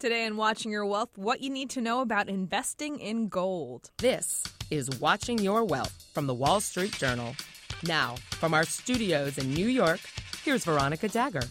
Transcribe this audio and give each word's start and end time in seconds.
Today 0.00 0.24
on 0.24 0.38
Watching 0.38 0.72
Your 0.72 0.86
Wealth, 0.86 1.10
what 1.18 1.42
you 1.42 1.50
need 1.50 1.68
to 1.70 1.82
know 1.82 2.00
about 2.00 2.30
investing 2.30 2.98
in 3.00 3.28
gold. 3.28 3.90
This 3.98 4.42
is 4.70 4.88
Watching 4.98 5.38
Your 5.38 5.62
Wealth 5.62 6.06
from 6.14 6.26
the 6.26 6.32
Wall 6.32 6.62
Street 6.62 6.92
Journal. 6.92 7.36
Now, 7.82 8.14
from 8.30 8.54
our 8.54 8.64
studios 8.64 9.36
in 9.36 9.52
New 9.52 9.66
York, 9.66 10.00
here's 10.42 10.64
Veronica 10.64 11.06
Dagher. 11.06 11.46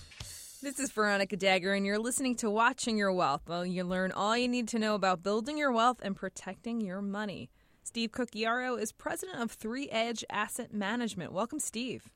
This 0.64 0.80
is 0.80 0.90
Veronica 0.90 1.38
Dagher, 1.38 1.78
and 1.78 1.86
you're 1.86 2.00
listening 2.00 2.36
to 2.38 2.50
Watching 2.50 2.98
Your 2.98 3.14
Wealth. 3.14 3.44
Well, 3.48 3.68
you 3.68 3.84
learn 3.84 4.12
all 4.12 4.36
you 4.36 4.48
need 4.48 4.68
to 4.70 4.80
know 4.80 4.96
about 4.96 5.22
building 5.22 5.56
your 5.56 5.72
wealth 5.72 6.00
and 6.02 6.16
protecting 6.16 6.82
your 6.82 7.04
money. 7.04 7.52
Steve 7.84 8.12
Cucchiaro 8.12 8.82
is 8.82 8.92
president 8.92 9.44
of 9.44 9.56
3EDGE 9.60 10.24
Asset 10.28 10.74
Management. 10.74 11.34
Welcome, 11.34 11.60
Steve. 11.60 12.10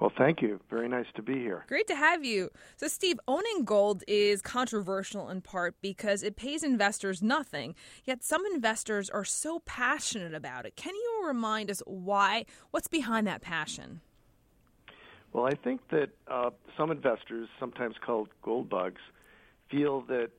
Well, 0.00 0.12
thank 0.18 0.42
you. 0.42 0.60
Very 0.70 0.88
nice 0.88 1.06
to 1.14 1.22
be 1.22 1.34
here. 1.34 1.64
Great 1.68 1.86
to 1.86 1.94
have 1.94 2.24
you. 2.24 2.50
So, 2.76 2.88
Steve, 2.88 3.20
owning 3.28 3.64
gold 3.64 4.02
is 4.08 4.42
controversial 4.42 5.28
in 5.28 5.40
part 5.40 5.76
because 5.80 6.22
it 6.22 6.36
pays 6.36 6.62
investors 6.62 7.22
nothing, 7.22 7.74
yet 8.04 8.24
some 8.24 8.44
investors 8.52 9.08
are 9.08 9.24
so 9.24 9.60
passionate 9.60 10.34
about 10.34 10.66
it. 10.66 10.74
Can 10.76 10.94
you 10.94 11.24
remind 11.26 11.70
us 11.70 11.80
why? 11.86 12.44
What's 12.70 12.88
behind 12.88 13.26
that 13.28 13.40
passion? 13.40 14.00
Well, 15.32 15.46
I 15.46 15.54
think 15.54 15.80
that 15.90 16.10
uh, 16.28 16.50
some 16.76 16.90
investors, 16.90 17.48
sometimes 17.58 17.96
called 18.04 18.28
gold 18.42 18.68
bugs, 18.68 19.00
feel 19.70 20.02
that 20.02 20.30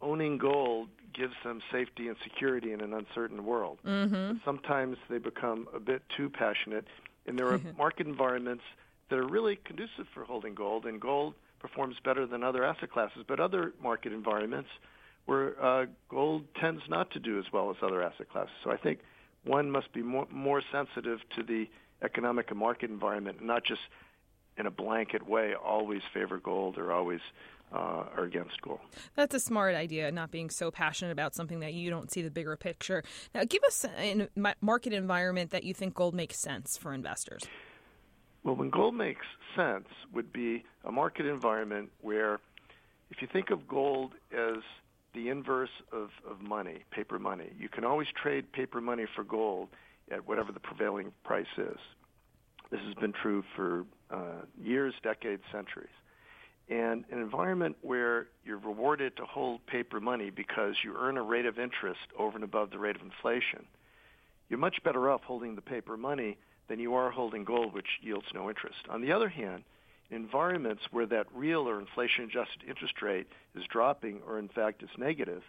owning 0.00 0.38
gold 0.38 0.88
gives 1.14 1.34
them 1.44 1.60
safety 1.72 2.08
and 2.08 2.16
security 2.22 2.72
in 2.72 2.80
an 2.80 2.92
uncertain 2.92 3.44
world. 3.44 3.78
Mm-hmm. 3.84 4.38
Sometimes 4.44 4.98
they 5.08 5.18
become 5.18 5.68
a 5.74 5.80
bit 5.80 6.02
too 6.16 6.28
passionate, 6.28 6.86
and 7.26 7.38
there 7.38 7.48
are 7.48 7.60
market 7.78 8.06
environments 8.06 8.62
that 9.08 9.18
are 9.18 9.26
really 9.26 9.56
conducive 9.56 10.06
for 10.12 10.24
holding 10.24 10.54
gold, 10.54 10.86
and 10.86 11.00
gold 11.00 11.34
performs 11.58 11.96
better 12.04 12.26
than 12.26 12.42
other 12.42 12.64
asset 12.64 12.90
classes. 12.90 13.24
But 13.26 13.40
other 13.40 13.72
market 13.82 14.12
environments 14.12 14.68
where 15.26 15.62
uh, 15.62 15.86
gold 16.08 16.44
tends 16.60 16.82
not 16.88 17.10
to 17.12 17.18
do 17.18 17.38
as 17.38 17.44
well 17.52 17.70
as 17.70 17.76
other 17.82 18.02
asset 18.02 18.30
classes. 18.30 18.54
So 18.62 18.70
I 18.70 18.76
think 18.76 19.00
one 19.44 19.70
must 19.70 19.92
be 19.92 20.02
more, 20.02 20.26
more 20.30 20.62
sensitive 20.72 21.20
to 21.36 21.42
the 21.42 21.68
economic 22.02 22.50
and 22.50 22.58
market 22.58 22.90
environment, 22.90 23.38
and 23.38 23.46
not 23.46 23.64
just 23.64 23.80
in 24.56 24.66
a 24.66 24.70
blanket 24.70 25.26
way 25.28 25.54
always 25.54 26.02
favor 26.14 26.38
gold 26.38 26.78
or 26.78 26.92
always 26.92 27.20
uh, 27.72 28.04
are 28.16 28.24
against 28.24 28.60
gold. 28.62 28.78
That's 29.14 29.34
a 29.34 29.40
smart 29.40 29.74
idea, 29.74 30.10
not 30.12 30.30
being 30.30 30.50
so 30.50 30.70
passionate 30.70 31.10
about 31.10 31.34
something 31.34 31.60
that 31.60 31.74
you 31.74 31.90
don't 31.90 32.10
see 32.10 32.22
the 32.22 32.30
bigger 32.30 32.56
picture. 32.56 33.02
Now, 33.34 33.42
give 33.44 33.62
us 33.64 33.84
a 33.98 34.28
market 34.60 34.92
environment 34.92 35.50
that 35.50 35.64
you 35.64 35.74
think 35.74 35.94
gold 35.94 36.14
makes 36.14 36.38
sense 36.38 36.76
for 36.76 36.94
investors. 36.94 37.42
Well, 38.46 38.54
when 38.54 38.70
gold 38.70 38.94
makes 38.94 39.26
sense, 39.56 39.88
would 40.14 40.32
be 40.32 40.62
a 40.84 40.92
market 40.92 41.26
environment 41.26 41.90
where, 42.00 42.38
if 43.10 43.20
you 43.20 43.26
think 43.26 43.50
of 43.50 43.66
gold 43.66 44.12
as 44.32 44.58
the 45.14 45.30
inverse 45.30 45.82
of, 45.92 46.10
of 46.30 46.40
money, 46.40 46.84
paper 46.92 47.18
money, 47.18 47.50
you 47.58 47.68
can 47.68 47.84
always 47.84 48.06
trade 48.14 48.52
paper 48.52 48.80
money 48.80 49.04
for 49.16 49.24
gold 49.24 49.70
at 50.12 50.28
whatever 50.28 50.52
the 50.52 50.60
prevailing 50.60 51.12
price 51.24 51.44
is. 51.58 51.78
This 52.70 52.78
has 52.82 52.94
been 52.94 53.12
true 53.12 53.42
for 53.56 53.84
uh, 54.12 54.42
years, 54.62 54.94
decades, 55.02 55.42
centuries. 55.50 55.88
And 56.68 57.04
an 57.10 57.18
environment 57.18 57.74
where 57.82 58.28
you're 58.44 58.58
rewarded 58.58 59.16
to 59.16 59.24
hold 59.24 59.66
paper 59.66 59.98
money 59.98 60.30
because 60.30 60.76
you 60.84 60.94
earn 60.96 61.16
a 61.16 61.22
rate 61.22 61.46
of 61.46 61.58
interest 61.58 61.98
over 62.16 62.36
and 62.36 62.44
above 62.44 62.70
the 62.70 62.78
rate 62.78 62.94
of 62.94 63.02
inflation, 63.02 63.66
you're 64.48 64.60
much 64.60 64.76
better 64.84 65.10
off 65.10 65.22
holding 65.24 65.56
the 65.56 65.62
paper 65.62 65.96
money 65.96 66.38
than 66.68 66.80
you 66.80 66.94
are 66.94 67.10
holding 67.10 67.44
gold, 67.44 67.72
which 67.72 67.98
yields 68.00 68.26
no 68.34 68.48
interest. 68.48 68.78
On 68.88 69.00
the 69.00 69.12
other 69.12 69.28
hand, 69.28 69.62
in 70.10 70.16
environments 70.16 70.82
where 70.90 71.06
that 71.06 71.26
real 71.34 71.68
or 71.68 71.80
inflation 71.80 72.24
adjusted 72.24 72.62
interest 72.68 73.02
rate 73.02 73.26
is 73.54 73.64
dropping 73.64 74.20
or 74.26 74.38
in 74.38 74.48
fact 74.48 74.82
is 74.82 74.90
negative, 74.98 75.42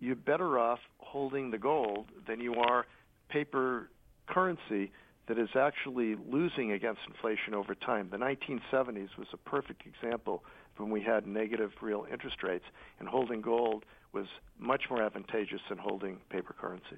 you're 0.00 0.16
better 0.16 0.58
off 0.58 0.80
holding 0.98 1.50
the 1.50 1.58
gold 1.58 2.06
than 2.26 2.40
you 2.40 2.54
are 2.54 2.86
paper 3.28 3.88
currency 4.26 4.90
that 5.28 5.38
is 5.38 5.50
actually 5.54 6.16
losing 6.28 6.72
against 6.72 7.00
inflation 7.06 7.54
over 7.54 7.74
time. 7.74 8.08
The 8.10 8.16
1970s 8.16 9.16
was 9.16 9.28
a 9.32 9.36
perfect 9.36 9.82
example 9.86 10.42
when 10.76 10.90
we 10.90 11.02
had 11.02 11.26
negative 11.26 11.72
real 11.80 12.06
interest 12.10 12.42
rates, 12.42 12.64
and 12.98 13.08
holding 13.08 13.40
gold 13.40 13.84
was 14.12 14.26
much 14.58 14.84
more 14.90 15.02
advantageous 15.02 15.60
than 15.68 15.78
holding 15.78 16.18
paper 16.28 16.54
currency. 16.58 16.96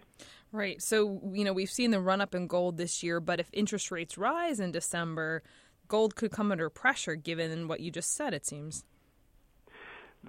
Right. 0.50 0.82
So, 0.82 1.20
you 1.32 1.44
know, 1.44 1.52
we've 1.52 1.70
seen 1.70 1.90
the 1.90 2.00
run 2.00 2.20
up 2.20 2.34
in 2.34 2.46
gold 2.46 2.76
this 2.76 3.02
year, 3.02 3.20
but 3.20 3.40
if 3.40 3.48
interest 3.52 3.90
rates 3.90 4.18
rise 4.18 4.60
in 4.60 4.72
December, 4.72 5.42
gold 5.88 6.16
could 6.16 6.30
come 6.30 6.50
under 6.50 6.68
pressure 6.70 7.14
given 7.14 7.68
what 7.68 7.80
you 7.80 7.90
just 7.90 8.14
said, 8.14 8.34
it 8.34 8.46
seems. 8.46 8.84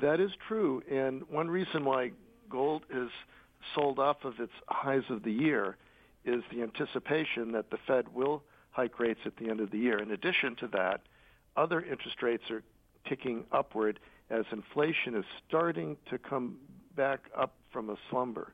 That 0.01 0.19
is 0.19 0.31
true. 0.47 0.81
And 0.89 1.23
one 1.29 1.49
reason 1.49 1.85
why 1.85 2.11
gold 2.49 2.83
is 2.89 3.09
sold 3.73 3.99
off 3.99 4.25
of 4.25 4.39
its 4.39 4.53
highs 4.67 5.03
of 5.09 5.23
the 5.23 5.31
year 5.31 5.77
is 6.25 6.43
the 6.51 6.61
anticipation 6.61 7.51
that 7.51 7.69
the 7.69 7.77
Fed 7.85 8.13
will 8.13 8.43
hike 8.71 8.99
rates 8.99 9.19
at 9.25 9.37
the 9.37 9.49
end 9.49 9.59
of 9.59 9.71
the 9.71 9.77
year. 9.77 9.97
In 9.99 10.11
addition 10.11 10.55
to 10.57 10.67
that, 10.69 11.01
other 11.55 11.81
interest 11.81 12.21
rates 12.21 12.49
are 12.49 12.63
ticking 13.07 13.45
upward 13.51 13.99
as 14.29 14.45
inflation 14.51 15.15
is 15.15 15.25
starting 15.47 15.97
to 16.09 16.17
come 16.17 16.57
back 16.95 17.21
up 17.37 17.53
from 17.71 17.89
a 17.89 17.97
slumber. 18.09 18.53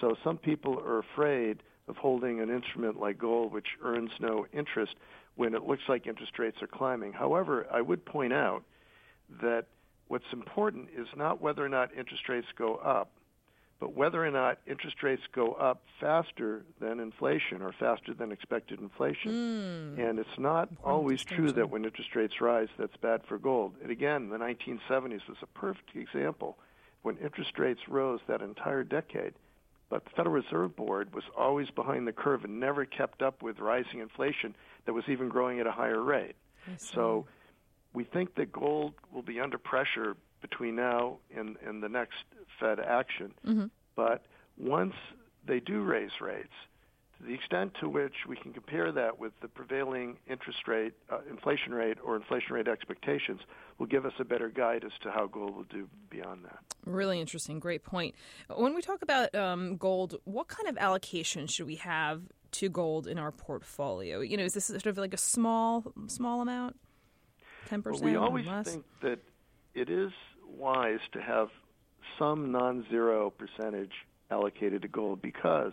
So 0.00 0.16
some 0.24 0.38
people 0.38 0.78
are 0.78 0.98
afraid 0.98 1.62
of 1.88 1.96
holding 1.96 2.40
an 2.40 2.50
instrument 2.50 2.98
like 2.98 3.18
gold, 3.18 3.52
which 3.52 3.76
earns 3.82 4.10
no 4.20 4.46
interest 4.52 4.94
when 5.34 5.54
it 5.54 5.64
looks 5.64 5.82
like 5.88 6.06
interest 6.06 6.38
rates 6.38 6.62
are 6.62 6.66
climbing. 6.66 7.12
However, 7.12 7.66
I 7.70 7.80
would 7.80 8.04
point 8.04 8.32
out 8.32 8.62
that 9.42 9.66
what's 10.08 10.32
important 10.32 10.88
is 10.96 11.08
not 11.16 11.40
whether 11.40 11.64
or 11.64 11.68
not 11.68 11.90
interest 11.96 12.28
rates 12.28 12.48
go 12.56 12.76
up, 12.76 13.10
but 13.80 13.94
whether 13.94 14.24
or 14.24 14.30
not 14.30 14.58
interest 14.66 15.02
rates 15.02 15.22
go 15.32 15.54
up 15.54 15.82
faster 15.98 16.64
than 16.80 17.00
inflation 17.00 17.62
or 17.62 17.72
faster 17.72 18.14
than 18.14 18.30
expected 18.30 18.78
inflation. 18.80 19.32
Mm. 19.32 20.08
And 20.08 20.18
it's 20.18 20.38
not 20.38 20.68
always 20.84 21.24
true 21.24 21.50
that 21.52 21.70
when 21.70 21.84
interest 21.84 22.14
rates 22.14 22.40
rise, 22.40 22.68
that's 22.78 22.96
bad 22.98 23.22
for 23.26 23.38
gold. 23.38 23.74
And 23.82 23.90
again, 23.90 24.28
the 24.28 24.36
1970s 24.36 25.26
was 25.28 25.38
a 25.42 25.46
perfect 25.46 25.96
example. 25.96 26.58
When 27.02 27.16
interest 27.18 27.58
rates 27.58 27.80
rose 27.88 28.20
that 28.28 28.42
entire 28.42 28.84
decade, 28.84 29.34
but 29.90 30.04
the 30.04 30.10
Federal 30.10 30.34
Reserve 30.34 30.74
Board 30.74 31.12
was 31.14 31.24
always 31.36 31.68
behind 31.70 32.06
the 32.06 32.12
curve 32.12 32.44
and 32.44 32.58
never 32.58 32.84
kept 32.84 33.20
up 33.22 33.42
with 33.42 33.58
rising 33.58 34.00
inflation 34.00 34.54
that 34.86 34.92
was 34.92 35.04
even 35.08 35.28
growing 35.28 35.60
at 35.60 35.66
a 35.66 35.72
higher 35.72 36.00
rate. 36.00 36.36
So 36.78 37.26
we 37.92 38.04
think 38.04 38.36
that 38.36 38.52
gold 38.52 38.94
will 39.12 39.22
be 39.22 39.40
under 39.40 39.58
pressure 39.58 40.16
between 40.40 40.76
now 40.76 41.18
and, 41.36 41.56
and 41.66 41.82
the 41.82 41.88
next 41.88 42.24
Fed 42.58 42.80
action. 42.80 43.34
Mm-hmm. 43.46 43.66
But 43.96 44.24
once 44.56 44.94
they 45.46 45.60
do 45.60 45.82
raise 45.82 46.20
rates, 46.20 46.54
to 47.22 47.28
the 47.28 47.34
extent 47.34 47.72
to 47.80 47.88
which 47.88 48.14
we 48.28 48.36
can 48.36 48.52
compare 48.52 48.92
that 48.92 49.18
with 49.18 49.32
the 49.40 49.48
prevailing 49.48 50.16
interest 50.28 50.66
rate, 50.66 50.92
uh, 51.10 51.18
inflation 51.30 51.72
rate, 51.72 51.98
or 52.04 52.16
inflation 52.16 52.54
rate 52.54 52.68
expectations, 52.68 53.40
will 53.78 53.86
give 53.86 54.04
us 54.04 54.12
a 54.18 54.24
better 54.24 54.48
guide 54.48 54.84
as 54.84 54.92
to 55.02 55.10
how 55.10 55.26
gold 55.26 55.54
will 55.54 55.64
do 55.64 55.88
beyond 56.10 56.44
that. 56.44 56.58
Really 56.84 57.20
interesting. 57.20 57.58
Great 57.58 57.84
point. 57.84 58.14
When 58.54 58.74
we 58.74 58.82
talk 58.82 59.02
about 59.02 59.34
um, 59.34 59.76
gold, 59.76 60.16
what 60.24 60.48
kind 60.48 60.68
of 60.68 60.76
allocation 60.78 61.46
should 61.46 61.66
we 61.66 61.76
have 61.76 62.22
to 62.52 62.68
gold 62.68 63.06
in 63.06 63.18
our 63.18 63.32
portfolio? 63.32 64.20
You 64.20 64.36
know, 64.36 64.44
is 64.44 64.54
this 64.54 64.66
sort 64.66 64.86
of 64.86 64.98
like 64.98 65.14
a 65.14 65.18
small, 65.18 65.92
small 66.06 66.42
amount? 66.42 66.76
Ten 67.68 67.82
percent. 67.82 68.04
Well, 68.04 68.12
we 68.12 68.18
always 68.18 68.46
less? 68.46 68.66
think 68.66 68.84
that 69.02 69.20
it 69.74 69.88
is 69.88 70.10
wise 70.46 71.00
to 71.12 71.20
have 71.22 71.48
some 72.18 72.52
non-zero 72.52 73.30
percentage 73.30 73.92
allocated 74.30 74.82
to 74.82 74.88
gold 74.88 75.22
because 75.22 75.72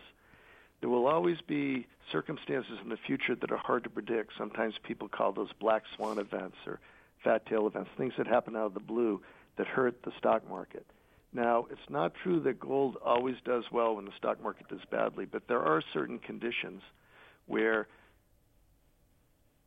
there 0.81 0.90
will 0.90 1.07
always 1.07 1.41
be 1.41 1.88
circumstances 2.12 2.79
in 2.81 2.90
the 2.90 2.97
future 2.97 3.35
that 3.35 3.51
are 3.51 3.57
hard 3.57 3.84
to 3.84 3.90
predict. 3.90 4.34
Sometimes 4.38 4.75
people 4.84 5.07
call 5.07 5.31
those 5.31 5.51
black 5.59 5.84
swan 5.95 6.19
events 6.19 6.57
or 6.66 6.79
fat 7.23 7.45
tail 7.45 7.67
events, 7.67 7.90
things 7.97 8.13
that 8.17 8.28
happen 8.28 8.56
out 8.56 8.67
of 8.67 8.73
the 8.73 8.79
blue 8.79 9.22
that 9.57 9.67
hurt 9.67 10.01
the 10.03 10.12
stock 10.17 10.47
market. 10.50 10.85
Now, 11.34 11.67
it's 11.69 11.90
not 11.90 12.13
true 12.16 12.40
that 12.41 12.59
gold 12.59 12.97
always 13.03 13.35
does 13.43 13.66
well 13.72 13.96
when 13.96 14.05
the 14.05 14.14
stock 14.17 14.41
market 14.41 14.67
does 14.67 14.79
badly, 14.90 15.26
but 15.26 15.47
there 15.47 15.61
are 15.61 15.84
certain 15.93 16.17
conditions 16.17 16.81
where 17.46 17.87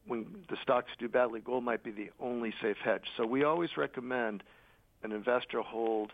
when 0.06 0.44
the 0.48 0.56
stocks 0.62 0.90
do 0.98 1.08
badly, 1.08 1.40
gold 1.40 1.62
might 1.62 1.84
be 1.84 1.92
the 1.92 2.10
only 2.18 2.52
safe 2.60 2.78
hedge. 2.82 3.04
So 3.16 3.24
we 3.24 3.44
always 3.44 3.76
recommend 3.76 4.42
an 5.04 5.12
investor 5.12 5.60
hold 5.60 6.12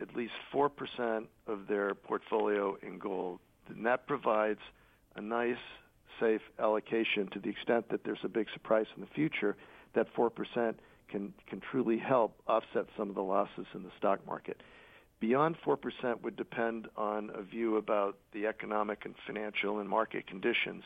at 0.00 0.16
least 0.16 0.32
4% 0.52 1.26
of 1.46 1.66
their 1.68 1.94
portfolio 1.94 2.76
in 2.82 2.98
gold. 2.98 3.38
And 3.68 3.86
that 3.86 4.06
provides 4.06 4.60
a 5.16 5.20
nice, 5.20 5.56
safe 6.20 6.40
allocation 6.58 7.28
to 7.32 7.40
the 7.40 7.48
extent 7.48 7.88
that 7.90 8.04
there's 8.04 8.24
a 8.24 8.28
big 8.28 8.46
surprise 8.52 8.86
in 8.96 9.00
the 9.00 9.08
future. 9.08 9.56
That 9.94 10.06
4% 10.14 10.74
can, 11.08 11.32
can 11.46 11.60
truly 11.60 11.98
help 11.98 12.34
offset 12.46 12.86
some 12.96 13.08
of 13.08 13.14
the 13.14 13.22
losses 13.22 13.66
in 13.74 13.82
the 13.82 13.90
stock 13.98 14.26
market. 14.26 14.62
Beyond 15.20 15.56
4% 15.64 16.20
would 16.22 16.36
depend 16.36 16.88
on 16.96 17.30
a 17.34 17.42
view 17.42 17.76
about 17.76 18.18
the 18.32 18.46
economic 18.46 19.04
and 19.04 19.14
financial 19.26 19.78
and 19.78 19.88
market 19.88 20.26
conditions 20.26 20.82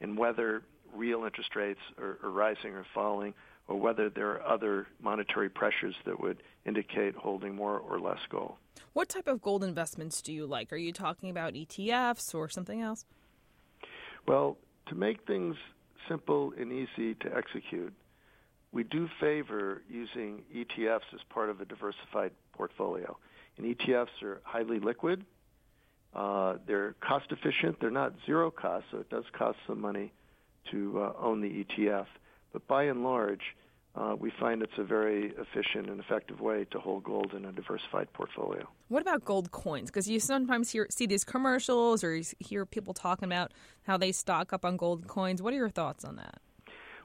and 0.00 0.18
whether 0.18 0.62
real 0.94 1.24
interest 1.24 1.54
rates 1.54 1.80
are, 1.98 2.18
are 2.22 2.30
rising 2.30 2.72
or 2.72 2.84
falling 2.94 3.34
or 3.68 3.78
whether 3.78 4.08
there 4.08 4.30
are 4.30 4.42
other 4.42 4.86
monetary 5.00 5.48
pressures 5.48 5.94
that 6.04 6.20
would 6.20 6.42
indicate 6.64 7.14
holding 7.14 7.54
more 7.54 7.78
or 7.78 7.98
less 7.98 8.20
gold. 8.30 8.54
What 8.92 9.08
type 9.08 9.26
of 9.26 9.42
gold 9.42 9.64
investments 9.64 10.22
do 10.22 10.32
you 10.32 10.46
like? 10.46 10.72
Are 10.72 10.76
you 10.76 10.92
talking 10.92 11.30
about 11.30 11.54
ETFs 11.54 12.34
or 12.34 12.48
something 12.48 12.80
else? 12.80 13.04
Well, 14.26 14.56
to 14.88 14.94
make 14.94 15.26
things 15.26 15.56
simple 16.08 16.52
and 16.58 16.72
easy 16.72 17.14
to 17.16 17.36
execute, 17.36 17.92
we 18.72 18.84
do 18.84 19.08
favor 19.20 19.82
using 19.88 20.42
ETFs 20.54 21.14
as 21.14 21.20
part 21.30 21.50
of 21.50 21.60
a 21.60 21.64
diversified 21.64 22.32
portfolio. 22.52 23.16
And 23.56 23.76
ETFs 23.76 24.22
are 24.22 24.40
highly 24.44 24.80
liquid. 24.80 25.24
Uh, 26.14 26.56
they're 26.66 26.94
cost 27.00 27.26
efficient. 27.30 27.80
They're 27.80 27.90
not 27.90 28.14
zero 28.24 28.50
cost, 28.50 28.86
so 28.90 28.98
it 28.98 29.10
does 29.10 29.24
cost 29.32 29.58
some 29.66 29.80
money 29.80 30.12
to 30.70 31.00
uh, 31.00 31.12
own 31.20 31.40
the 31.40 31.64
ETF. 31.64 32.06
But 32.56 32.66
by 32.68 32.84
and 32.84 33.04
large, 33.04 33.54
uh, 33.94 34.16
we 34.18 34.30
find 34.30 34.62
it's 34.62 34.78
a 34.78 34.82
very 34.82 35.34
efficient 35.36 35.90
and 35.90 36.00
effective 36.00 36.40
way 36.40 36.64
to 36.70 36.78
hold 36.78 37.04
gold 37.04 37.34
in 37.34 37.44
a 37.44 37.52
diversified 37.52 38.10
portfolio. 38.14 38.66
What 38.88 39.02
about 39.02 39.26
gold 39.26 39.50
coins? 39.50 39.90
Because 39.90 40.08
you 40.08 40.20
sometimes 40.20 40.70
hear 40.70 40.86
see 40.88 41.04
these 41.04 41.22
commercials 41.22 42.02
or 42.02 42.16
you 42.16 42.24
hear 42.38 42.64
people 42.64 42.94
talking 42.94 43.26
about 43.26 43.52
how 43.82 43.98
they 43.98 44.10
stock 44.10 44.54
up 44.54 44.64
on 44.64 44.78
gold 44.78 45.06
coins. 45.06 45.42
What 45.42 45.52
are 45.52 45.56
your 45.56 45.68
thoughts 45.68 46.02
on 46.02 46.16
that? 46.16 46.40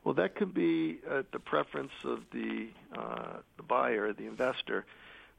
Well, 0.05 0.13
that 0.13 0.35
could 0.35 0.53
be 0.53 0.99
uh, 1.05 1.23
the 1.33 1.39
preference 1.39 1.91
of 2.05 2.21
the 2.31 2.69
uh, 2.97 3.39
the 3.57 3.63
buyer, 3.63 4.13
the 4.13 4.27
investor, 4.27 4.85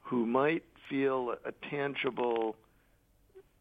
who 0.01 0.27
might 0.27 0.63
feel 0.87 1.33
a 1.43 1.53
tangible 1.71 2.55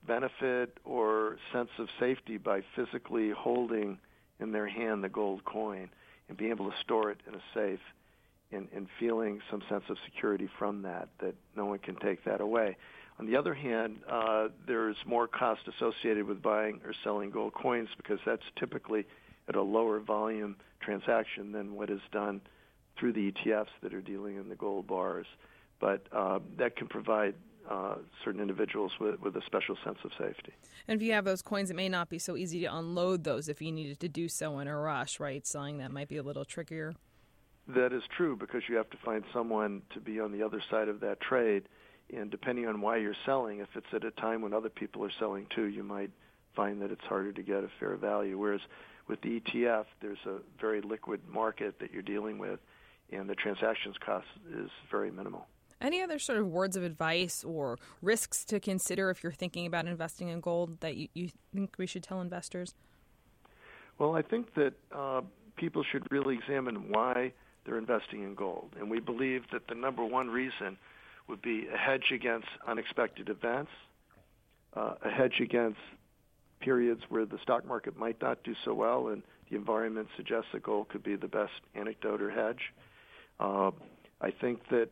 benefit 0.07 0.77
or 0.85 1.39
sense 1.51 1.71
of 1.79 1.89
safety 1.99 2.37
by 2.37 2.63
physically 2.77 3.31
holding 3.31 3.99
in 4.39 4.53
their 4.53 4.69
hand 4.69 5.03
the 5.03 5.09
gold 5.09 5.47
coin 5.47 5.89
and 6.33 6.39
being 6.39 6.51
able 6.51 6.71
to 6.71 6.77
store 6.81 7.11
it 7.11 7.21
in 7.29 7.35
a 7.35 7.43
safe 7.53 7.81
and, 8.53 8.67
and 8.75 8.87
feeling 8.99 9.39
some 9.51 9.63
sense 9.69 9.85
of 9.91 9.99
security 10.07 10.49
from 10.59 10.81
that, 10.81 11.11
that 11.21 11.35
no 11.55 11.67
one 11.67 11.79
can 11.79 11.95
take 11.97 12.25
that 12.25 12.41
away. 12.41 12.75
On 13.19 13.27
the 13.27 13.37
other 13.37 13.53
hand, 13.53 13.99
uh, 14.11 14.49
there's 14.67 14.97
more 15.07 15.29
cost 15.29 15.61
associated 15.69 16.27
with 16.27 16.43
buying 16.43 16.81
or 16.87 16.95
selling 17.05 17.31
gold 17.31 17.53
coins 17.53 17.91
because 17.99 18.19
that's 18.25 18.43
typically 18.59 19.05
at 19.47 19.57
a 19.57 19.63
lower 19.63 20.01
volume 20.01 20.57
transaction 20.81 21.53
than 21.53 21.75
what 21.75 21.91
is 21.91 22.01
done 22.13 22.41
through 22.99 23.13
the 23.13 23.31
ETFs 23.33 23.67
that 23.83 23.93
are 23.93 24.01
dealing 24.01 24.37
in 24.37 24.49
the 24.49 24.57
gold 24.57 24.87
bars. 24.87 25.27
But 25.81 26.07
uh, 26.13 26.39
that 26.57 26.77
can 26.77 26.87
provide 26.87 27.35
uh, 27.73 27.95
certain 28.23 28.41
individuals 28.41 28.93
with, 29.01 29.19
with 29.21 29.35
a 29.37 29.43
special 29.47 29.77
sense 29.83 29.99
of 30.05 30.11
safety. 30.19 30.53
And 30.87 31.01
if 31.01 31.03
you 31.03 31.13
have 31.13 31.25
those 31.25 31.41
coins, 31.41 31.71
it 31.71 31.75
may 31.75 31.89
not 31.89 32.11
be 32.11 32.19
so 32.19 32.37
easy 32.37 32.61
to 32.61 32.67
unload 32.67 33.25
those 33.25 33.49
if 33.49 33.63
you 33.63 33.73
needed 33.73 33.99
to 34.01 34.09
do 34.09 34.29
so 34.29 34.59
in 34.59 34.69
a 34.69 34.77
rush, 34.77 35.19
right? 35.19 35.47
Selling 35.47 35.79
that 35.79 35.91
might 35.91 36.09
be 36.09 36.19
a 36.19 36.23
little 36.23 36.45
trickier. 36.45 36.95
That 37.69 37.93
is 37.93 38.03
true 38.15 38.37
because 38.37 38.63
you 38.69 38.77
have 38.77 38.91
to 38.91 38.99
find 38.99 39.25
someone 39.33 39.83
to 39.95 40.01
be 40.01 40.21
on 40.21 40.33
the 40.33 40.43
other 40.43 40.61
side 40.71 40.89
of 40.89 41.01
that 41.01 41.21
trade. 41.21 41.63
And 42.15 42.31
depending 42.31 42.67
on 42.67 42.83
why 42.83 42.99
you're 42.99 43.17
selling, 43.25 43.61
if 43.61 43.69
it's 43.75 43.87
at 43.95 44.05
a 44.05 44.11
time 44.11 44.43
when 44.43 44.53
other 44.53 44.69
people 44.69 45.03
are 45.05 45.13
selling 45.19 45.47
too, 45.55 45.65
you 45.65 45.83
might 45.83 46.11
find 46.55 46.83
that 46.83 46.91
it's 46.91 47.05
harder 47.05 47.33
to 47.33 47.43
get 47.43 47.65
a 47.65 47.71
fair 47.81 47.97
value. 47.97 48.37
Whereas 48.37 48.61
with 49.09 49.23
the 49.23 49.41
ETF, 49.41 49.87
there's 50.03 50.25
a 50.27 50.39
very 50.61 50.83
liquid 50.83 51.21
market 51.27 51.79
that 51.81 51.91
you're 51.91 52.03
dealing 52.03 52.39
with, 52.39 52.61
and 53.11 53.31
the 53.31 53.35
transactions 53.35 53.97
cost 54.05 54.27
is 54.53 54.69
very 54.91 55.11
minimal. 55.11 55.47
Any 55.83 56.01
other 56.01 56.21
sort 56.21 56.39
of 56.39 56.47
words 56.47 56.77
of 56.77 56.85
advice 56.85 57.43
or 57.43 57.77
risks 58.01 58.45
to 58.47 58.61
consider 58.61 59.11
if 59.11 59.23
you're 59.23 59.33
thinking 59.33 59.67
about 59.67 59.87
investing 59.87 60.29
in 60.29 60.41
gold 60.41 60.79
that 60.81 60.97
you, 60.97 61.09
you 61.13 61.31
think 61.53 61.75
we 61.77 61.89
should 61.89 62.05
tell 62.05 62.21
investors? 62.21 62.75
Well, 63.99 64.15
I 64.15 64.23
think 64.23 64.55
that 64.55 64.75
uh, 64.95 65.23
people 65.57 65.83
should 65.83 66.07
really 66.13 66.37
examine 66.37 66.89
why 66.89 67.33
they're 67.65 67.79
investing 67.79 68.23
in 68.23 68.37
gold. 68.37 68.71
And 68.79 68.89
we 68.89 69.01
believe 69.01 69.43
that 69.53 69.67
the 69.69 69.75
number 69.75 70.05
one 70.05 70.31
reason 70.31 70.79
would 71.29 71.43
be 71.43 71.67
a 71.67 71.77
hedge 71.77 72.13
against 72.15 72.49
unexpected 72.67 73.29
events, 73.29 73.73
uh, 74.75 74.95
a 75.05 75.11
hedge 75.11 75.41
against 75.41 75.81
periods 76.61 77.03
where 77.09 77.27
the 77.27 77.39
stock 77.43 77.67
market 77.67 77.97
might 77.97 78.23
not 78.23 78.45
do 78.45 78.55
so 78.65 78.73
well 78.73 79.09
and 79.09 79.23
the 79.51 79.57
environment 79.57 80.07
suggests 80.17 80.47
that 80.53 80.63
gold 80.63 80.89
could 80.89 81.03
be 81.03 81.17
the 81.17 81.27
best 81.27 81.53
anecdote 81.75 82.23
or 82.23 82.31
hedge. 82.31 82.73
Uh, 83.41 83.73
I 84.21 84.31
think 84.31 84.61
that 84.71 84.89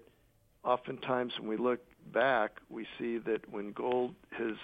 oftentimes 0.65 1.33
when 1.39 1.49
we 1.49 1.57
look 1.57 1.81
back, 2.12 2.59
we 2.69 2.87
see 2.99 3.19
that 3.19 3.51
when 3.51 3.73
gold 3.73 4.15
has 4.31 4.57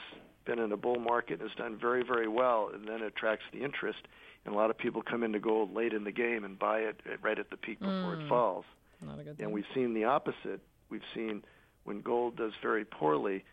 been 0.44 0.58
in 0.58 0.72
a 0.72 0.76
bull 0.76 0.98
market 0.98 1.40
and 1.40 1.48
has 1.48 1.56
done 1.56 1.78
very, 1.80 2.02
very 2.04 2.28
well, 2.28 2.70
and 2.72 2.88
then 2.88 3.02
attracts 3.02 3.44
the 3.52 3.62
interest, 3.64 3.98
and 4.44 4.54
a 4.54 4.56
lot 4.56 4.70
of 4.70 4.78
people 4.78 5.02
come 5.02 5.22
into 5.22 5.40
gold 5.40 5.74
late 5.74 5.92
in 5.92 6.04
the 6.04 6.12
game 6.12 6.44
and 6.44 6.58
buy 6.58 6.78
it 6.78 7.00
right 7.22 7.38
at 7.38 7.50
the 7.50 7.56
peak 7.56 7.80
before 7.80 8.16
mm. 8.16 8.24
it 8.24 8.28
falls. 8.28 8.64
Not 9.02 9.18
a 9.18 9.24
good 9.24 9.36
thing. 9.36 9.46
and 9.46 9.54
we've 9.54 9.64
seen 9.74 9.92
the 9.92 10.04
opposite. 10.04 10.60
We've 10.88 11.02
seen 11.14 11.42
when 11.84 12.00
gold 12.00 12.36
does 12.36 12.52
very 12.62 12.84
poorly, 12.84 13.44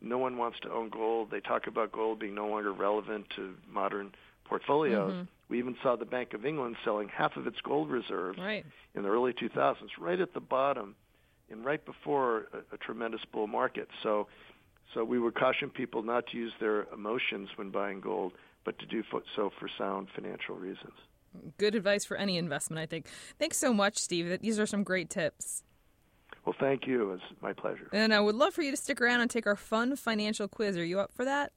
no 0.00 0.18
one 0.18 0.36
wants 0.36 0.58
to 0.60 0.70
own 0.70 0.90
gold. 0.90 1.30
They 1.30 1.40
talk 1.40 1.66
about 1.66 1.92
gold 1.92 2.18
being 2.18 2.34
no 2.34 2.48
longer 2.48 2.72
relevant 2.72 3.26
to 3.36 3.54
modern 3.70 4.12
portfolios. 4.44 5.12
Mm-hmm. 5.12 5.22
We 5.48 5.58
even 5.58 5.76
saw 5.82 5.96
the 5.96 6.04
Bank 6.04 6.34
of 6.34 6.44
England 6.44 6.76
selling 6.84 7.08
half 7.08 7.36
of 7.36 7.46
its 7.46 7.60
gold 7.62 7.90
reserves 7.90 8.38
right. 8.38 8.64
in 8.94 9.02
the 9.02 9.08
early 9.08 9.32
2000s, 9.32 9.76
right 9.98 10.20
at 10.20 10.34
the 10.34 10.40
bottom 10.40 10.94
and 11.52 11.64
right 11.64 11.84
before 11.84 12.46
a, 12.52 12.74
a 12.74 12.78
tremendous 12.78 13.20
bull 13.32 13.46
market. 13.46 13.88
So, 14.02 14.26
so 14.94 15.04
we 15.04 15.18
would 15.18 15.34
caution 15.34 15.70
people 15.70 16.02
not 16.02 16.26
to 16.28 16.36
use 16.36 16.52
their 16.60 16.84
emotions 16.92 17.50
when 17.56 17.70
buying 17.70 18.00
gold, 18.00 18.32
but 18.64 18.78
to 18.78 18.86
do 18.86 19.02
so 19.36 19.50
for 19.58 19.68
sound 19.78 20.08
financial 20.14 20.56
reasons. 20.56 20.94
Good 21.58 21.74
advice 21.74 22.04
for 22.04 22.16
any 22.16 22.36
investment, 22.36 22.80
I 22.80 22.86
think. 22.86 23.06
Thanks 23.38 23.56
so 23.56 23.72
much, 23.72 23.96
Steve. 23.96 24.40
These 24.40 24.58
are 24.58 24.66
some 24.66 24.82
great 24.82 25.08
tips. 25.08 25.62
Well, 26.44 26.54
thank 26.58 26.86
you. 26.86 27.12
It's 27.12 27.22
my 27.40 27.52
pleasure. 27.52 27.88
And 27.92 28.12
I 28.12 28.20
would 28.20 28.34
love 28.34 28.52
for 28.52 28.62
you 28.62 28.70
to 28.70 28.76
stick 28.76 29.00
around 29.00 29.20
and 29.20 29.30
take 29.30 29.46
our 29.46 29.56
fun 29.56 29.96
financial 29.96 30.48
quiz. 30.48 30.76
Are 30.76 30.84
you 30.84 31.00
up 31.00 31.12
for 31.12 31.24
that? 31.24 31.52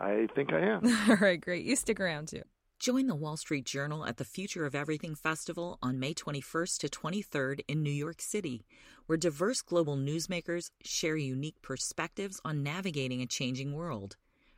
I 0.00 0.26
think 0.34 0.52
I 0.52 0.60
am. 0.60 0.86
All 1.08 1.16
right, 1.16 1.40
great. 1.40 1.64
You 1.64 1.76
stick 1.76 2.00
around 2.00 2.28
too. 2.28 2.42
Join 2.82 3.06
the 3.06 3.14
Wall 3.14 3.36
Street 3.36 3.64
Journal 3.64 4.04
at 4.04 4.16
the 4.16 4.24
Future 4.24 4.66
of 4.66 4.74
Everything 4.74 5.14
Festival 5.14 5.78
on 5.80 6.00
May 6.00 6.14
21st 6.14 6.78
to 6.78 6.88
23rd 6.88 7.60
in 7.68 7.80
New 7.80 7.92
York 7.92 8.20
City, 8.20 8.66
where 9.06 9.16
diverse 9.16 9.62
global 9.62 9.96
newsmakers 9.96 10.72
share 10.82 11.16
unique 11.16 11.62
perspectives 11.62 12.40
on 12.44 12.64
navigating 12.64 13.22
a 13.22 13.26
changing 13.26 13.72
world. 13.72 14.16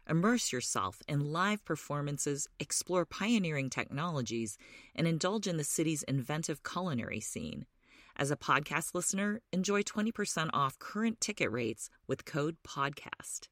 Immerse 0.09 0.55
yourself 0.55 1.03
in 1.07 1.35
live 1.35 1.63
performances, 1.67 2.49
explore 2.59 3.05
pioneering 3.05 3.69
technologies, 3.69 4.57
and 4.95 5.07
indulge 5.07 5.47
in 5.47 5.59
the 5.59 5.63
city's 5.63 6.03
inventive 6.05 6.63
culinary 6.63 7.21
scene. 7.21 7.67
As 8.17 8.31
a 8.31 8.37
podcast 8.37 8.95
listener, 8.95 9.43
enjoy 9.53 9.83
20% 9.83 10.49
off 10.55 10.79
current 10.79 11.21
ticket 11.21 11.51
rates 11.53 11.91
with 12.07 12.25
code 12.25 12.57
PODCAST. 12.67 13.49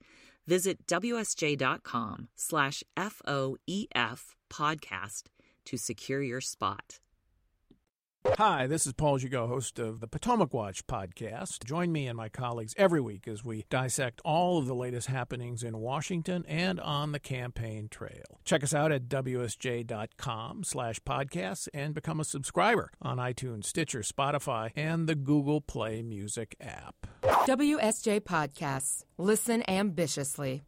Visit 0.47 0.87
WSJ.com 0.87 2.29
slash 2.37 2.83
FOEF 2.97 4.21
podcast 4.51 5.23
to 5.65 5.77
secure 5.77 6.23
your 6.23 6.41
spot. 6.41 6.99
Hi, 8.25 8.67
this 8.69 8.87
is 8.87 8.93
Paul 8.93 9.19
Gigot, 9.19 9.49
host 9.49 9.79
of 9.81 9.99
the 10.01 10.07
Potomac 10.07 10.55
Watch 10.55 10.87
podcast. 10.87 11.65
Join 11.65 11.91
me 11.91 12.07
and 12.07 12.17
my 12.17 12.29
colleagues 12.29 12.73
every 12.79 13.01
week 13.01 13.27
as 13.27 13.45
we 13.45 13.65
dissect 13.69 14.23
all 14.25 14.59
of 14.59 14.67
the 14.67 14.77
latest 14.77 15.09
happenings 15.09 15.63
in 15.65 15.79
Washington 15.79 16.45
and 16.47 16.79
on 16.81 17.11
the 17.11 17.19
campaign 17.19 17.89
trail. 17.91 18.41
Check 18.45 18.63
us 18.63 18.73
out 18.73 18.93
at 18.93 19.09
wsj.com 19.09 20.65
slash 20.65 21.01
podcasts 21.01 21.69
and 21.75 21.95
become 21.95 22.21
a 22.21 22.25
subscriber 22.25 22.93
on 23.03 23.19
iTunes, 23.19 23.65
Stitcher, 23.67 24.01
Spotify, 24.01 24.71
and 24.77 25.09
the 25.09 25.17
Google 25.17 25.61
Play 25.61 26.01
Music 26.01 26.55
app. 26.61 26.95
WSJ 27.25 28.21
Podcasts. 28.21 29.03
Listen 29.19 29.63
ambitiously. 29.69 30.63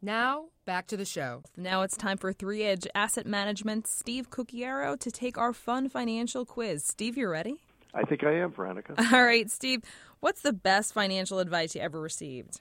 Now, 0.00 0.46
back 0.70 0.86
to 0.86 0.96
the 0.96 1.04
show. 1.04 1.42
Now 1.56 1.82
it's 1.82 1.96
time 1.96 2.16
for 2.16 2.32
3EDGE 2.32 2.86
Asset 2.94 3.26
Management 3.26 3.88
Steve 3.88 4.30
Cucchiaro 4.30 4.96
to 5.00 5.10
take 5.10 5.36
our 5.36 5.52
fun 5.52 5.88
financial 5.88 6.44
quiz. 6.44 6.84
Steve, 6.84 7.16
you 7.16 7.28
ready? 7.28 7.56
I 7.92 8.04
think 8.04 8.22
I 8.22 8.34
am, 8.34 8.52
Veronica. 8.52 8.94
All 9.12 9.24
right, 9.24 9.50
Steve. 9.50 9.82
What's 10.20 10.42
the 10.42 10.52
best 10.52 10.94
financial 10.94 11.40
advice 11.40 11.74
you 11.74 11.80
ever 11.80 12.00
received? 12.00 12.60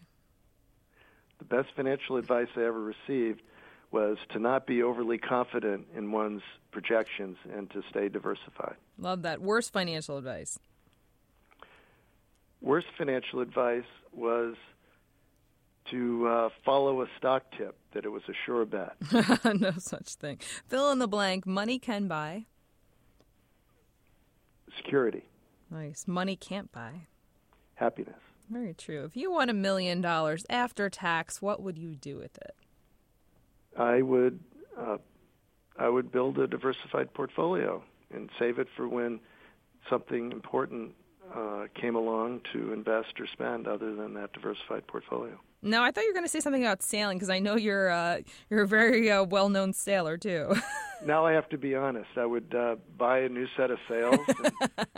The 1.37 1.45
best 1.45 1.67
financial 1.75 2.17
advice 2.17 2.47
I 2.57 2.61
ever 2.61 2.81
received 2.81 3.43
was 3.91 4.17
to 4.31 4.39
not 4.39 4.65
be 4.65 4.81
overly 4.81 5.19
confident 5.19 5.85
in 5.95 6.11
one's 6.11 6.41
projections 6.71 7.37
and 7.55 7.69
to 7.69 7.83
stay 7.91 8.09
diversified. 8.09 8.77
Love 8.97 9.21
that. 9.21 9.39
Worst 9.39 9.71
financial 9.71 10.17
advice? 10.17 10.57
Worst 12.59 12.87
financial 12.97 13.41
advice 13.41 13.83
was 14.11 14.55
to 15.91 16.27
uh, 16.27 16.49
follow 16.65 17.01
a 17.01 17.07
stock 17.17 17.43
tip 17.57 17.75
that 17.93 18.05
it 18.05 18.09
was 18.09 18.23
a 18.29 18.33
sure 18.45 18.65
bet. 18.65 18.95
no 19.59 19.71
such 19.77 20.13
thing. 20.15 20.39
Fill 20.67 20.91
in 20.91 20.99
the 20.99 21.07
blank. 21.07 21.45
Money 21.45 21.79
can 21.79 22.07
buy. 22.07 22.45
Security. 24.77 25.23
Nice. 25.71 26.07
Money 26.07 26.35
can't 26.35 26.71
buy. 26.71 27.07
Happiness. 27.75 28.19
Very 28.49 28.73
true. 28.73 29.03
If 29.05 29.15
you 29.15 29.31
won 29.31 29.49
a 29.49 29.53
million 29.53 30.01
dollars 30.01 30.45
after 30.49 30.89
tax, 30.89 31.41
what 31.41 31.61
would 31.61 31.77
you 31.77 31.95
do 31.95 32.17
with 32.17 32.37
it? 32.37 32.55
I 33.77 34.01
would, 34.01 34.39
uh, 34.77 34.97
I 35.77 35.87
would 35.89 36.11
build 36.11 36.39
a 36.39 36.47
diversified 36.47 37.13
portfolio 37.13 37.83
and 38.11 38.29
save 38.39 38.57
it 38.57 38.67
for 38.75 38.87
when 38.87 39.19
something 39.89 40.31
important 40.31 40.93
uh, 41.33 41.65
came 41.79 41.95
along 41.95 42.41
to 42.53 42.73
invest 42.73 43.19
or 43.19 43.27
spend 43.27 43.67
other 43.67 43.95
than 43.95 44.15
that 44.15 44.33
diversified 44.33 44.87
portfolio. 44.87 45.39
No, 45.61 45.83
I 45.83 45.91
thought 45.91 46.03
you 46.03 46.09
were 46.09 46.13
going 46.13 46.25
to 46.25 46.31
say 46.31 46.39
something 46.39 46.63
about 46.63 46.81
sailing 46.81 47.17
because 47.17 47.29
I 47.29 47.39
know 47.39 47.55
you're 47.55 47.89
uh, 47.89 48.19
you're 48.49 48.63
a 48.63 48.67
very 48.67 49.11
uh, 49.11 49.23
well 49.23 49.49
known 49.49 49.73
sailor 49.73 50.17
too. 50.17 50.55
now 51.05 51.25
I 51.25 51.33
have 51.33 51.49
to 51.49 51.57
be 51.57 51.75
honest. 51.75 52.09
I 52.15 52.25
would 52.25 52.55
uh, 52.55 52.77
buy 52.97 53.19
a 53.19 53.29
new 53.29 53.45
set 53.57 53.69
of 53.69 53.77
sails 53.87 54.19
and, 54.27 54.51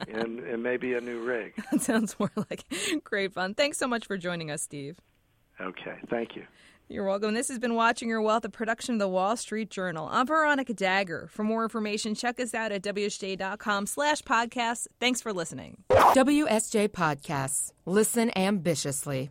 and, 0.07 0.39
and 0.39 0.63
maybe 0.63 0.93
a 0.93 1.01
new 1.01 1.23
rig. 1.23 1.53
That 1.71 1.81
sounds 1.81 2.15
more 2.19 2.31
like 2.35 2.65
great 3.03 3.33
fun. 3.33 3.53
Thanks 3.55 3.77
so 3.77 3.87
much 3.87 4.05
for 4.05 4.17
joining 4.17 4.51
us, 4.51 4.61
Steve. 4.61 4.99
Okay, 5.59 5.95
thank 6.09 6.35
you. 6.35 6.43
You're 6.89 7.05
welcome. 7.05 7.33
This 7.33 7.47
has 7.47 7.57
been 7.57 7.75
Watching 7.75 8.09
Your 8.09 8.21
Wealth, 8.21 8.43
a 8.43 8.49
production 8.49 8.95
of 8.95 8.99
the 8.99 9.07
Wall 9.07 9.37
Street 9.37 9.69
Journal. 9.69 10.09
I'm 10.11 10.27
Veronica 10.27 10.73
Dagher. 10.73 11.29
For 11.29 11.43
more 11.43 11.63
information, 11.63 12.15
check 12.15 12.39
us 12.39 12.53
out 12.53 12.73
at 12.73 12.83
WSJ.com 12.83 13.85
slash 13.85 14.21
podcasts. 14.23 14.87
Thanks 14.99 15.21
for 15.21 15.31
listening. 15.31 15.83
WSJ 15.89 16.89
Podcasts. 16.89 17.71
Listen 17.85 18.29
ambitiously. 18.37 19.29